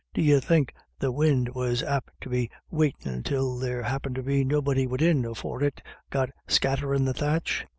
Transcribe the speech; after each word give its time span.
D'ye 0.15 0.39
think 0.39 0.73
the 0.97 1.11
win' 1.11 1.47
was 1.53 1.83
apt 1.83 2.09
to 2.21 2.29
be 2.29 2.49
waitin' 2.71 3.21
till 3.21 3.59
there 3.59 3.83
happened 3.83 4.15
to 4.15 4.23
be 4.23 4.43
nobody 4.43 4.87
widin, 4.87 5.23
afore 5.25 5.61
it 5.61 5.79
got 6.09 6.31
scatterin' 6.47 7.05
the 7.05 7.13
thatch? 7.13 7.67